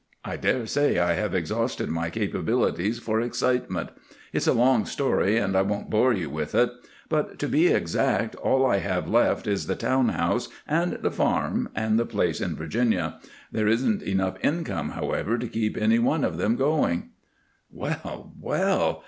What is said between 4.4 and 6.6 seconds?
a long story, and I won't bore you with